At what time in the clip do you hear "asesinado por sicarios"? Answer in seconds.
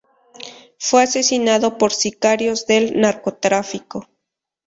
1.03-2.65